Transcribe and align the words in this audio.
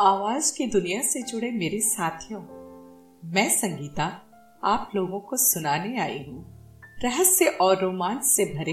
आवाज़ 0.00 0.52
की 0.56 0.66
दुनिया 0.66 1.00
से 1.02 1.22
जुड़े 1.22 1.50
मेरे 1.50 1.80
साथियों, 1.80 2.40
मैं 3.24 3.48
संगीता 3.50 4.04
आप 4.64 4.90
लोगों 4.94 5.18
को 5.20 5.36
सुनाने 5.36 6.00
आई 6.00 6.18
हूँ। 6.18 6.44
रहस्य 7.04 7.46
और 7.60 7.80
रोमांच 7.80 8.24
से 8.24 8.44
भरे 8.44 8.72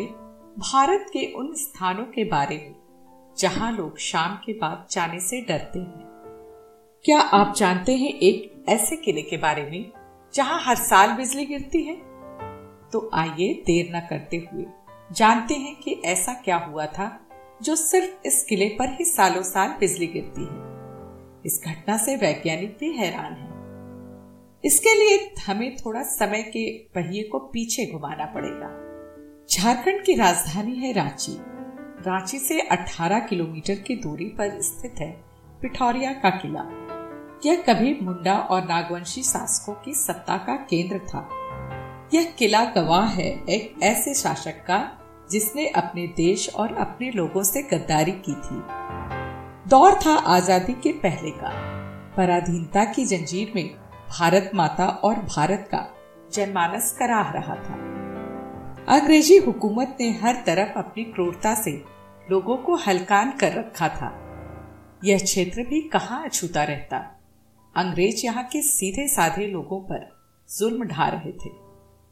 भारत 0.60 1.06
के 1.14 1.26
उन 1.34 1.54
स्थानों 1.56 2.04
के 2.04 2.24
बारे 2.24 2.56
में, 2.56 2.76
जहाँ 3.38 3.72
लोग 3.72 3.98
शाम 3.98 4.36
के 4.36 4.54
बाद 4.54 4.88
जाने 4.92 5.20
से 5.20 5.42
डरते 5.42 5.80
हैं। 5.80 6.08
क्या 7.06 7.20
आप 7.20 7.54
जानते 7.56 7.96
हैं 7.96 8.14
एक 8.14 8.66
ऐसे 8.70 8.96
किले 8.96 9.22
के 9.22 9.38
बारे 9.38 9.64
में, 9.64 9.92
जहाँ 10.34 10.62
हर 10.62 10.76
साल 10.76 11.12
बिजली 11.12 11.46
गिरती 11.46 11.84
है? 11.84 11.96
तो 12.90 13.10
आइए 13.14 13.54
देर 13.68 13.96
न 13.96 14.00
करते 14.00 14.48
हुए 14.54 14.66
जानते 15.12 15.54
हैं 15.54 15.76
कि 15.76 16.02
ऐसा 16.06 16.34
क्या 16.34 16.58
हुआ 16.58 16.86
था, 16.86 17.12
जो 17.62 17.76
सिर्फ़ 17.76 18.28
इस 18.28 18.44
किले 18.44 18.70
पर 18.70 18.96
ही 18.96 19.06
सालों 19.06 19.44
साल 19.44 19.70
बिजली 19.70 20.08
गिरती 20.08 20.42
है। 20.42 20.69
इस 21.46 21.62
घटना 21.66 21.98
से 21.98 22.16
वैज्ञानिक 22.16 22.78
भी 22.80 22.92
हैरान 22.92 23.34
हैं। 23.34 23.50
इसके 24.66 24.96
लिए 24.96 25.34
हमें 25.48 25.76
थोड़ा 25.76 26.02
समय 26.02 26.44
के 26.44 26.72
पहिए 26.72 27.24
को 27.24 27.40
पीछे 27.40 27.86
घुमाना 27.86 28.26
पड़ेगा। 28.26 28.86
झारखंड 29.52 30.04
की 30.04 30.14
राजधानी 30.14 30.76
है 30.76 30.94
रांची। 30.94 31.38
रांची 32.08 32.40
से 32.40 32.60
18 32.60 33.20
किलोमीटर 33.20 33.76
की 33.76 33.96
दूरी 33.96 34.26
पर 34.26 34.62
स्थित 34.62 34.94
है 35.00 35.24
पिठौरिया 35.62 36.14
का 36.14 36.30
किला। 36.30 36.86
यह 37.46 37.62
कभी 37.62 38.00
मुंडा 38.02 38.38
और 38.38 38.68
नागवंशी 38.68 39.24
शासकों 39.24 39.74
की 39.74 39.94
सत्ता 39.94 40.38
का 40.38 40.56
केंद्र 40.56 41.00
था। 41.00 41.30
यह 42.14 42.24
किला 42.24 42.66
गवाह 42.66 43.06
है 43.06 43.46
एक 43.50 43.84
ऐसे 43.84 44.14
शासक 44.14 44.66
का 44.68 44.92
जिसने 45.32 45.68
अपने 45.68 46.08
देश 46.08 46.56
और 46.56 46.76
अपने 46.76 47.12
लोगों 47.12 47.44
से 47.44 47.62
गद्दारी 47.62 48.12
की 48.12 48.34
थी। 48.34 48.90
दौर 49.70 49.94
था 50.06 50.14
आज़ादी 50.16 50.74
के 50.74 50.92
पहले 50.92 51.32
का। 51.32 51.50
पराधीनता 52.18 52.86
की 52.86 53.06
जंजीर 53.06 53.52
में 53.56 53.70
भारत 54.20 54.52
माता 54.56 54.86
और 54.86 55.16
भारत 55.16 55.70
का 55.72 55.96
जनमानस 56.34 56.96
कराह 57.00 57.32
रहा 57.32 57.56
था। 57.56 57.74
अंग्रेज़ी 58.96 59.38
हुकूमत 59.38 59.98
ने 60.00 60.10
हर 60.12 60.44
तरफ़ 60.46 60.78
अपनी 60.78 61.04
क्रूरता 61.04 61.54
से 61.56 61.72
लोगों 62.32 62.58
को 62.58 62.76
हलकान 62.76 63.32
कर 63.32 63.54
रखा 63.54 63.90
था। 63.90 64.10
यह 65.04 65.20
क्षेत्र 65.20 65.64
भी 65.64 65.82
कहाँ 65.82 66.24
अछूता 66.26 66.64
रहता? 66.64 66.98
अंग्रेज़ 67.76 68.26
यहाँ 68.26 68.44
के 68.44 68.62
सीधे 68.62 69.08
साधे 69.08 69.48
लोगों 69.48 69.82
पर 69.82 70.10
जुल्म 70.60 70.84
ढा 70.84 71.08
रहे 71.08 71.32
थे, 71.32 71.50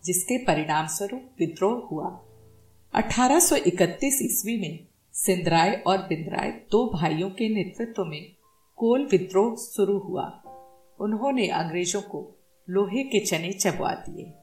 जिसके 0.03 0.37
परिणाम 0.37 0.87
स्वरूप 0.87 1.29
विद्रोह 1.39 1.87
हुआ। 1.91 2.21
1831 2.93 4.19
ईस्वी 4.21 4.57
में 4.61 4.79
सिंधराय 5.25 5.83
और 5.87 5.97
बिंद्राय, 5.97 6.51
दो 6.71 6.91
भाइयों 6.93 7.29
के 7.29 7.49
नेतृत्व 7.49 8.05
में 8.05 8.35
कोल 8.75 9.07
विद्रोह 9.11 9.55
शुरू 9.55 9.97
हुआ। 9.99 10.43
उन्होंने 10.99 11.47
अंग्रेज़ों 11.47 12.01
को 12.01 12.37
लोहे 12.69 13.03
के 13.03 13.25
चने 13.25 13.51
चबवा 13.51 13.91
दिए। 13.91 14.33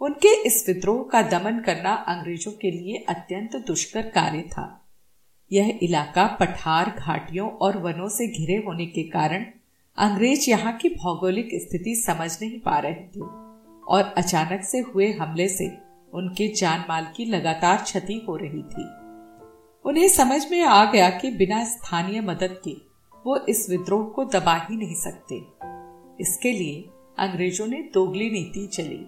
उनके 0.00 0.42
इस 0.42 0.64
विद्रोह 0.68 1.08
का 1.12 1.22
दमन 1.22 1.60
करना 1.60 1.92
अंग्रेज़ों 1.92 2.52
के 2.52 2.70
लिए 2.70 3.04
अत्यंत 3.08 3.66
दुष्कर 3.66 4.02
कार्य 4.02 4.42
था। 4.42 4.86
यह 5.52 5.78
इलाका 5.82 6.26
पठार, 6.26 6.90
घाटियों 6.90 7.50
और 7.50 7.78
वनों 7.78 8.08
से 8.08 8.26
घिरे 8.26 8.62
होने 8.66 8.86
के 8.86 9.02
कारण 9.02 9.46
अंग्रेज़ 9.98 10.50
यहाँ 10.50 10.76
की 10.76 10.88
भौगोलिक 10.88 11.48
स्थिति 11.54 11.94
समझ 11.94 12.42
नहीं 12.42 12.60
पा 12.60 12.78
रहे 12.78 12.94
थे 12.94 13.20
और 13.86 14.14
अचानक 14.16 14.64
से 14.64 14.78
हुए 14.78 15.12
हमले 15.12 15.48
से 15.48 15.68
उनके 16.14 16.54
जान 16.54 16.84
माल 16.88 17.06
की 17.16 17.24
लगातार 17.24 17.82
क्षति 17.82 18.26
हो 18.28 18.36
रही 18.36 18.62
थी। 18.62 19.03
उन्हें 19.84 20.08
समझ 20.08 20.50
में 20.50 20.62
आ 20.62 20.84
गया 20.84 21.10
कि 21.10 21.30
बिना 21.30 21.64
स्थानीय 21.64 22.20
मदद 22.20 22.60
के 22.64 22.70
वो 23.26 23.36
इस 23.36 23.66
विद्रोह 23.70 24.04
को 24.04 24.24
दबा 24.24 24.54
ही 24.54 24.76
नहीं 24.76 24.94
सकते। 24.94 25.36
इसके 26.20 26.52
लिए 26.52 26.90
अंग्रेज़ों 27.18 27.66
ने 27.66 27.90
दोगली 27.94 28.30
नीति 28.30 28.66
चली। 28.66 29.06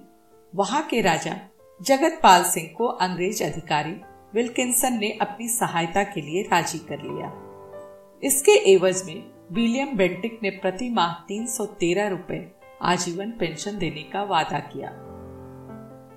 वहाँ 0.54 0.82
के 0.82 1.00
राजा 1.00 1.38
जगत 1.82 2.20
पाल 2.22 2.44
सिंह 2.44 2.68
को 2.76 2.86
अंग्रेज़ 2.86 3.44
अधिकारी 3.44 4.00
विल्किंसन 4.34 4.98
ने 4.98 5.18
अपनी 5.20 5.48
सहायता 5.48 6.02
के 6.02 6.20
लिए 6.20 6.42
राज़ी 6.42 6.78
कर 6.78 7.02
लिया। 7.02 7.32
इसके 8.22 8.52
एवज 8.72 9.02
में 9.06 9.24
विलियम 9.52 9.96
बेंटिक 9.96 10.38
ने 10.42 10.50
प्रति 10.50 10.88
माह 10.88 11.12
तीन 11.12 11.46
सौ 11.46 11.66
तेरह 11.66 12.08
रुपए 12.08 12.52
आजीवन 12.82 13.30
पेंशन 13.30 13.78
देने 13.78 14.02
का 14.02 14.22
वादा 14.22 14.58
किया। 14.58 14.88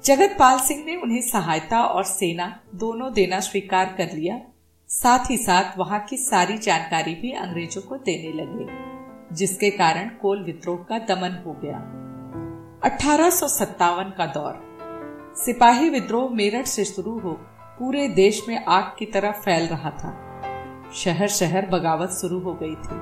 जगतपाल 0.03 0.59
सिंह 0.59 0.83
ने 0.85 0.95
उन्हें 0.95 1.21
सहायता 1.21 1.81
और 1.83 2.03
सेना 2.03 2.59
दोनों 2.75 3.13
देना 3.13 3.39
स्वीकार 3.39 3.93
कर 3.97 4.11
लिया। 4.13 4.39
साथ 4.89 5.29
ही 5.29 5.37
साथ 5.37 5.77
वहाँ 5.77 5.99
की 5.99 6.17
सारी 6.17 6.57
जानकारी 6.57 7.15
भी 7.15 7.31
अंग्रेज़ों 7.31 7.81
को 7.81 7.97
देने 7.97 8.31
लगे, 8.33 9.35
जिसके 9.35 9.69
कारण 9.69 10.09
कोल 10.21 10.43
विद्रोह 10.43 10.77
का 10.77 10.99
दमन 10.99 11.43
हो 11.45 11.53
गया। 11.53 11.77
अठारह 12.83 13.29
सौ 13.29 13.47
सत्तावन 13.47 14.13
का 14.17 14.25
दौर। 14.25 15.33
सिपाही 15.35 15.89
विद्रोह 15.89 16.29
मेरठ 16.31 16.65
से 16.65 16.85
शुरू 16.85 17.19
हो 17.19 17.31
पूरे 17.79 18.07
देश 18.07 18.41
में 18.47 18.65
आग 18.65 18.91
की 18.99 19.05
तरह 19.05 19.31
फैल 19.31 19.67
रहा 19.67 19.89
था। 19.89 20.15
शहर 20.95 21.27
शहर 21.27 21.65
बगावत 21.65 22.09
शुरू 22.09 22.39
हो 22.39 22.53
गई 22.53 22.75
थी। 22.75 22.97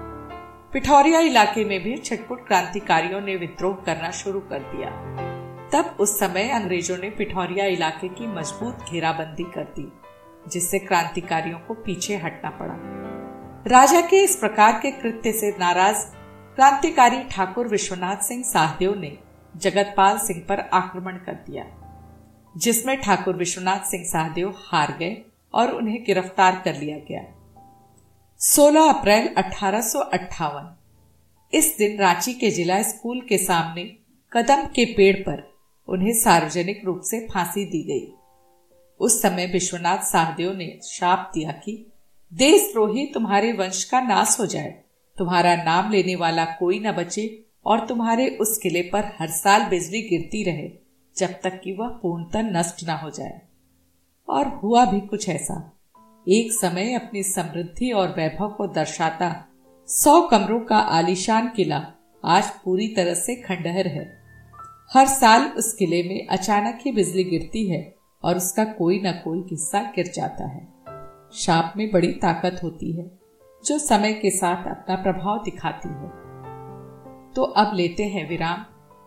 पिठौरिया 0.74 1.20
इलाके 1.20 1.66
में 1.66 1.80
भी 1.84 1.98
छटपुट 1.98 2.48
क्रांतिकारियों 2.48 3.22
ने 3.22 3.36
विद्रोह 3.36 3.76
करना 3.76 4.12
शुरू 4.12 4.40
कर 4.40 4.60
दिया। 4.60 5.27
तब 5.74 5.98
उस 6.00 6.18
समय 6.20 6.50
अंग्रेज़ों 6.50 6.98
ने 6.98 7.10
पिठौरिया 7.10 7.66
इलाके 7.66 8.08
की 8.10 8.28
मज़बूत 8.28 8.86
घेराबंदी 8.92 9.44
कर 9.44 9.64
दी, 9.76 9.88
जिससे 10.52 10.80
क्रांतिकारियों 10.80 11.60
को 11.60 11.74
पीछे 11.74 12.16
हटना 12.16 12.50
पड़ा। 12.50 12.76
राजा 13.68 14.02
के 14.02 14.24
इस 14.24 14.36
प्रकार 14.36 14.80
के 14.82 14.92
कृत्य 14.92 15.32
से 15.32 15.50
नाराज़ 15.60 16.06
क्रांतिकारी 16.56 17.24
ठाकुर 17.32 17.68
विश्वनाथ 17.68 18.24
सिंह 18.24 18.44
साहदेव 18.44 18.94
ने 18.96 19.18
जगतपाल 19.56 20.18
सिंह 20.18 20.40
पर 20.50 20.60
आक्रमण 20.74 21.18
कर 21.18 21.34
दिया, 21.48 21.66
जिसमें 22.56 22.96
ठाकुर 23.02 23.36
विश्वनाथ 23.36 23.86
सिंह 23.86 24.06
साहदेव 24.06 24.54
हार 24.60 24.96
गए 25.00 25.18
और 25.54 25.72
उन्हें 25.72 26.04
गिरफ़्तार 26.04 26.62
कर 26.66 26.76
लिया 26.76 26.98
गया। 27.10 27.22
16 28.42 28.90
अप्रैल 28.90 29.28
अठारह 29.38 29.80
इस 31.54 31.76
दिन 31.78 32.00
रांची 32.00 32.34
के 32.34 32.50
जिला 32.52 32.82
स्कूल 32.84 33.22
के 33.22 33.38
सामने 33.38 33.84
कदम 34.32 34.66
के 34.76 34.86
पेड़ 34.86 35.16
पर 35.20 35.57
उन्हें 35.90 36.14
सार्वजनिक 36.14 36.86
रूप 36.86 37.02
से 37.02 37.20
फांसी 37.20 37.66
दी 37.66 37.84
गई। 37.84 38.14
उस 39.00 39.22
समय 39.22 39.46
विश्वनाथ 39.46 39.98
साहदेव 39.98 40.54
ने 40.54 40.80
शाप 40.84 41.32
दिया 41.34 41.52
कि, 41.52 41.92
देशद्रोही 42.34 43.06
तुम्हारे 43.06 43.54
वंश 43.54 43.84
का 43.84 44.02
नाश 44.02 44.38
हो 44.40 44.46
जाए। 44.46 44.84
तुम्हारा 45.18 45.56
नाम 45.56 45.92
लेने 45.92 46.16
वाला 46.16 46.46
कोई 46.46 46.80
न 46.80 46.92
बचे 46.92 47.46
और 47.66 47.88
तुम्हारे 47.88 48.30
उस 48.30 48.58
किले 48.58 48.82
पर 48.82 49.04
हर 49.20 49.28
साल 49.28 49.64
बिजली 49.64 50.02
गिरती 50.02 50.44
रहे, 50.44 50.72
जब 51.18 51.28
तक 51.28 51.62
कि 51.64 51.74
वह 51.74 51.90
पूर्णतः 51.90 52.42
नष्ट 52.42 52.84
न 52.84 52.90
हो 52.90 53.10
जाए। 53.10 53.42
और 54.30 54.48
हुआ 54.48 54.86
भी 54.86 55.00
कुछ 55.00 55.30
ऐसा। 55.30 55.74
एक 56.30 56.52
समय 56.52 56.94
अपनी 56.94 57.24
समृद्धि 57.24 57.92
और 57.92 58.08
वैभव 58.08 58.50
को 58.50 58.68
दर्शाता 58.68 59.46
सौ 59.88 60.22
कमरों 60.22 60.60
का 60.60 60.78
आलीशान 60.78 61.50
किला 61.56 61.92
आज 62.26 62.50
पूरी 62.50 62.88
तरह 62.88 63.14
से 63.14 63.36
खंडहर 63.36 63.88
है। 63.88 64.27
हर 64.94 65.08
साल 65.08 65.42
उस 65.42 65.74
किले 65.74 66.04
में 66.04 66.28
अचानक 66.28 66.80
ही 66.82 66.92
बिजली 66.92 67.24
गिरती 67.24 67.70
है 67.70 67.96
और 68.24 68.38
उसका 68.38 68.64
कोई 68.64 69.02
ना 69.02 69.12
कोई 69.12 69.40
हिस्सा 69.40 69.82
गिर 69.82 70.08
जाता 70.08 70.48
है। 70.48 70.68
शाप 71.34 71.74
में 71.78 71.92
बड़ी 71.92 72.12
ताकत 72.12 72.60
होती 72.64 72.92
है, 72.92 73.20
जो 73.66 73.80
समय 73.80 74.14
के 74.14 74.30
साथ 74.30 74.68
अपना 74.68 74.96
प्रभाव 74.96 75.42
दिखाती 75.44 75.90
है। 75.90 76.10
तो 77.34 77.44
अब 77.44 77.72
लेते 77.74 78.04
हैं 78.04 78.30
विराम, 78.30 78.66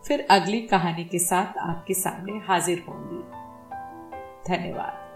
फिर 0.09 0.27
अगली 0.31 0.61
कहानी 0.61 1.05
के 1.05 1.19
साथ 1.19 1.59
आपके 1.59 1.95
सामने 1.95 2.33
हाजिर 2.33 2.85
होंगी। 2.89 3.23
धन्यवाद। 4.49 5.10